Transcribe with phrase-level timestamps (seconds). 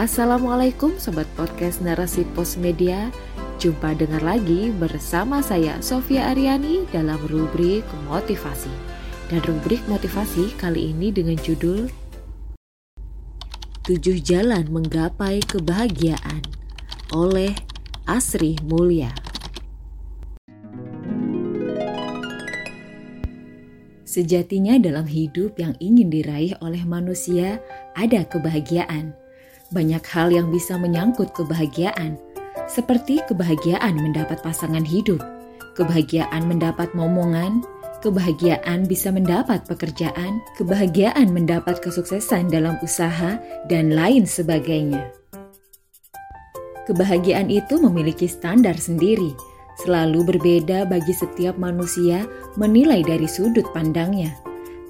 [0.00, 3.12] Assalamualaikum Sobat Podcast Narasi Pos Media.
[3.60, 8.72] Jumpa dengar lagi bersama saya Sofia Ariani dalam rubrik motivasi.
[9.28, 11.92] Dan rubrik motivasi kali ini dengan judul
[13.84, 16.48] Tujuh Jalan Menggapai Kebahagiaan
[17.12, 17.52] oleh
[18.08, 19.12] Asri Mulia.
[24.08, 27.60] Sejatinya dalam hidup yang ingin diraih oleh manusia
[27.92, 29.12] ada kebahagiaan–
[29.70, 32.18] banyak hal yang bisa menyangkut kebahagiaan,
[32.66, 35.22] seperti kebahagiaan mendapat pasangan hidup,
[35.78, 37.62] kebahagiaan mendapat momongan,
[38.02, 43.38] kebahagiaan bisa mendapat pekerjaan, kebahagiaan mendapat kesuksesan dalam usaha,
[43.70, 45.12] dan lain sebagainya.
[46.90, 49.30] Kebahagiaan itu memiliki standar sendiri,
[49.78, 52.26] selalu berbeda bagi setiap manusia
[52.58, 54.34] menilai dari sudut pandangnya.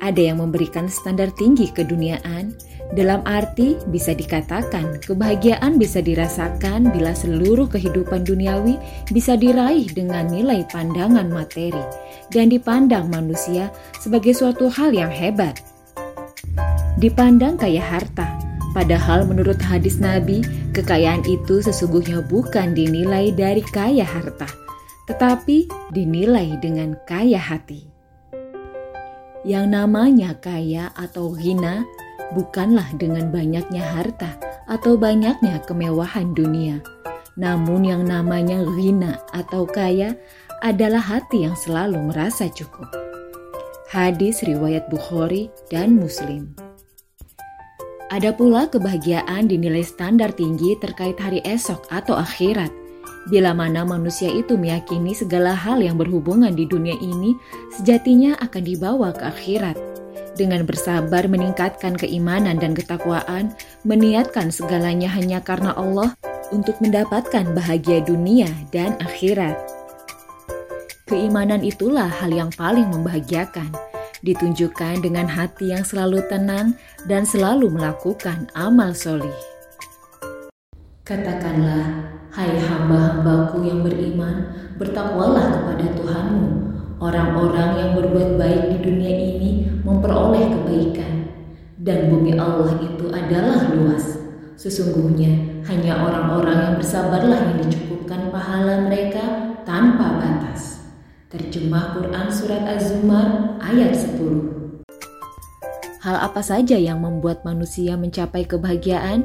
[0.00, 2.56] Ada yang memberikan standar tinggi keduniaan,
[2.90, 8.74] dalam arti bisa dikatakan kebahagiaan bisa dirasakan bila seluruh kehidupan duniawi
[9.14, 11.82] bisa diraih dengan nilai pandangan materi
[12.34, 13.70] dan dipandang manusia
[14.02, 15.62] sebagai suatu hal yang hebat.
[16.98, 18.26] Dipandang kaya harta,
[18.74, 20.42] padahal menurut hadis Nabi,
[20.74, 24.50] kekayaan itu sesungguhnya bukan dinilai dari kaya harta,
[25.06, 27.86] tetapi dinilai dengan kaya hati.
[29.40, 31.88] Yang namanya kaya atau hina
[32.36, 34.36] bukanlah dengan banyaknya harta
[34.70, 36.82] atau banyaknya kemewahan dunia.
[37.38, 40.18] Namun yang namanya hina atau kaya
[40.60, 42.86] adalah hati yang selalu merasa cukup.
[43.90, 46.54] Hadis riwayat Bukhari dan Muslim.
[48.10, 52.70] Ada pula kebahagiaan dinilai standar tinggi terkait hari esok atau akhirat
[53.28, 57.36] Bila mana manusia itu meyakini segala hal yang berhubungan di dunia ini
[57.76, 59.76] sejatinya akan dibawa ke akhirat.
[60.38, 66.14] Dengan bersabar meningkatkan keimanan dan ketakwaan, meniatkan segalanya hanya karena Allah
[66.54, 69.58] untuk mendapatkan bahagia dunia dan akhirat.
[71.10, 73.74] Keimanan itulah hal yang paling membahagiakan,
[74.22, 76.78] ditunjukkan dengan hati yang selalu tenang
[77.10, 79.34] dan selalu melakukan amal solih.
[81.02, 86.69] Katakanlah, hai hamba-hambaku yang beriman, bertakwalah kepada Tuhanmu.
[87.00, 89.50] Orang-orang yang berbuat baik di dunia ini
[89.80, 91.32] memperoleh kebaikan.
[91.80, 94.20] Dan bumi Allah itu adalah luas.
[94.60, 100.84] Sesungguhnya hanya orang-orang yang bersabarlah yang dicukupkan pahala mereka tanpa batas.
[101.32, 104.84] Terjemah Quran Surat Az-Zumar ayat 10
[106.04, 109.24] Hal apa saja yang membuat manusia mencapai kebahagiaan?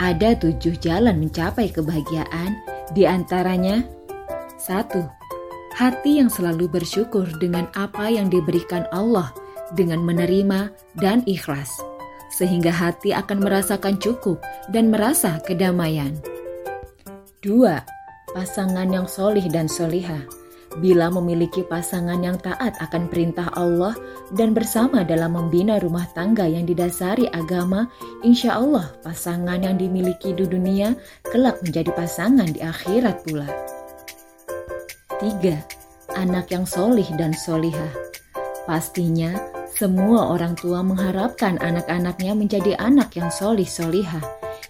[0.00, 2.56] Ada tujuh jalan mencapai kebahagiaan,
[2.96, 3.84] di antaranya
[4.56, 5.04] satu,
[5.74, 9.32] hati yang selalu bersyukur dengan apa yang diberikan Allah
[9.72, 11.72] dengan menerima dan ikhlas,
[12.36, 14.40] sehingga hati akan merasakan cukup
[14.70, 16.12] dan merasa kedamaian.
[17.42, 17.82] Dua,
[18.36, 20.22] pasangan yang solih dan solihah
[20.80, 23.92] Bila memiliki pasangan yang taat akan perintah Allah
[24.32, 27.92] dan bersama dalam membina rumah tangga yang didasari agama,
[28.24, 30.96] insya Allah pasangan yang dimiliki di dunia
[31.28, 33.71] kelak menjadi pasangan di akhirat pula.
[35.22, 36.18] 3.
[36.18, 37.94] Anak yang solih dan solihah
[38.66, 39.38] Pastinya
[39.70, 44.18] semua orang tua mengharapkan anak-anaknya menjadi anak yang solih solihah,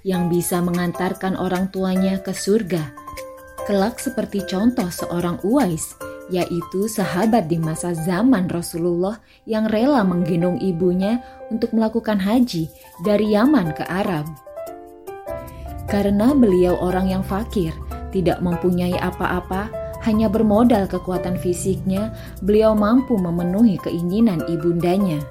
[0.05, 2.93] yang bisa mengantarkan orang tuanya ke surga
[3.65, 5.97] Kelak seperti contoh seorang Uwais,
[6.29, 12.69] yaitu sahabat di masa zaman Rasulullah yang rela menggendong ibunya untuk melakukan haji
[13.01, 14.29] dari Yaman ke Arab.
[15.89, 17.71] Karena beliau orang yang fakir,
[18.11, 22.11] tidak mempunyai apa-apa, hanya bermodal kekuatan fisiknya,
[22.43, 25.23] beliau mampu memenuhi keinginan ibundanya.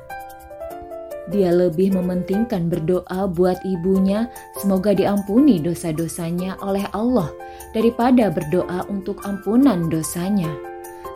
[1.32, 4.28] Dia lebih mementingkan berdoa buat ibunya,
[4.60, 7.32] semoga diampuni dosa-dosanya oleh Allah,
[7.72, 10.52] daripada berdoa untuk ampunan dosanya.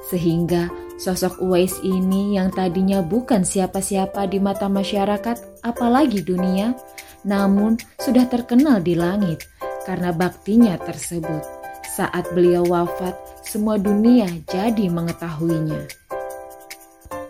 [0.08, 6.78] Sehingga sosok Uwais ini yang tadinya bukan siapa-siapa di mata masyarakat, apalagi dunia,
[7.26, 9.44] namun sudah terkenal di langit
[9.84, 11.55] karena baktinya tersebut.
[11.96, 15.88] Saat beliau wafat, semua dunia jadi mengetahuinya.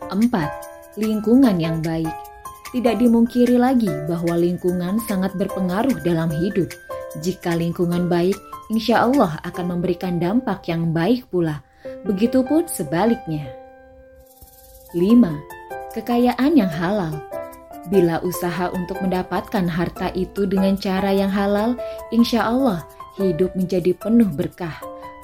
[0.10, 0.98] 4.
[0.98, 2.10] Lingkungan yang baik
[2.74, 6.74] tidak dimungkiri lagi bahwa lingkungan sangat berpengaruh dalam hidup.
[7.22, 8.34] Jika lingkungan baik,
[8.74, 11.62] insya Allah akan memberikan dampak yang baik pula.
[12.02, 13.46] Begitupun sebaliknya.
[14.98, 15.94] 5.
[15.94, 17.14] Kekayaan yang halal
[17.94, 21.78] Bila usaha untuk mendapatkan harta itu dengan cara yang halal,
[22.10, 22.82] insya Allah
[23.18, 24.76] hidup menjadi penuh berkah.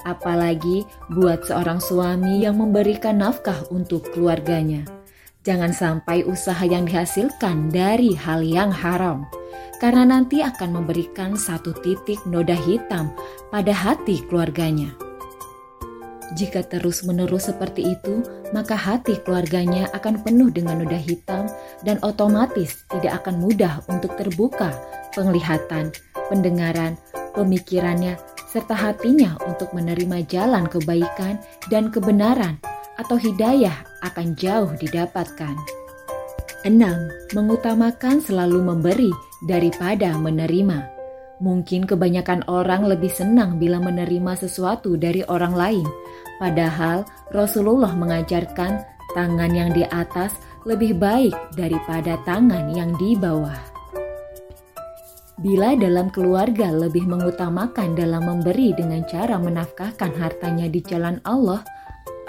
[0.02, 0.82] Apalagi
[1.14, 4.82] buat seorang suami yang memberikan nafkah untuk keluarganya.
[5.42, 9.26] Jangan sampai usaha yang dihasilkan dari hal yang haram,
[9.82, 13.10] karena nanti akan memberikan satu titik noda hitam
[13.50, 14.94] pada hati keluarganya.
[16.38, 18.24] Jika terus-menerus seperti itu,
[18.54, 21.44] maka hati keluarganya akan penuh dengan noda hitam
[21.84, 24.72] dan otomatis tidak akan mudah untuk terbuka
[25.12, 25.92] penglihatan,
[26.32, 26.96] pendengaran,
[27.32, 28.16] pemikirannya,
[28.52, 31.40] serta hatinya untuk menerima jalan kebaikan
[31.72, 32.60] dan kebenaran
[33.00, 33.74] atau hidayah
[34.04, 35.56] akan jauh didapatkan.
[36.62, 37.34] 6.
[37.34, 39.10] Mengutamakan selalu memberi
[39.48, 40.92] daripada menerima.
[41.42, 45.86] Mungkin kebanyakan orang lebih senang bila menerima sesuatu dari orang lain,
[46.38, 47.02] padahal
[47.34, 48.78] Rasulullah mengajarkan
[49.18, 53.71] tangan yang di atas lebih baik daripada tangan yang di bawah.
[55.42, 61.66] Bila dalam keluarga lebih mengutamakan dalam memberi dengan cara menafkahkan hartanya di jalan Allah,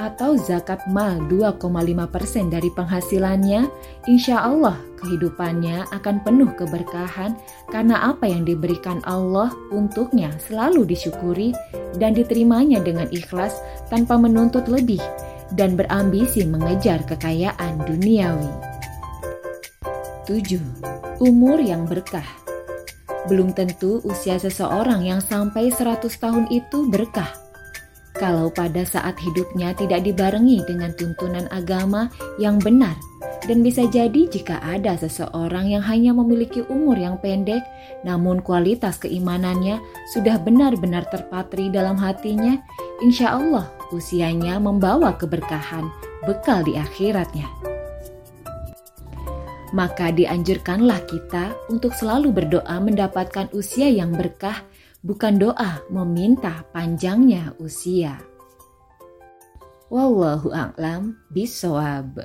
[0.01, 3.69] atau zakat mal 2,5% dari penghasilannya,
[4.09, 7.37] insya Allah kehidupannya akan penuh keberkahan
[7.69, 11.53] karena apa yang diberikan Allah untuknya selalu disyukuri
[12.01, 13.61] dan diterimanya dengan ikhlas
[13.93, 15.01] tanpa menuntut lebih
[15.53, 18.49] dan berambisi mengejar kekayaan duniawi.
[20.25, 20.57] 7.
[21.21, 22.42] Umur yang berkah
[23.25, 27.43] Belum tentu usia seseorang yang sampai 100 tahun itu berkah
[28.13, 32.93] kalau pada saat hidupnya tidak dibarengi dengan tuntunan agama yang benar,
[33.49, 37.65] dan bisa jadi jika ada seseorang yang hanya memiliki umur yang pendek,
[38.05, 39.81] namun kualitas keimanannya
[40.13, 42.61] sudah benar-benar terpatri dalam hatinya,
[43.01, 45.89] insya Allah usianya membawa keberkahan,
[46.29, 47.72] bekal di akhiratnya.
[49.73, 54.61] Maka dianjurkanlah kita untuk selalu berdoa mendapatkan usia yang berkah
[55.01, 58.21] bukan doa meminta panjangnya usia.
[59.89, 62.21] Wallahu a'lam bisawab.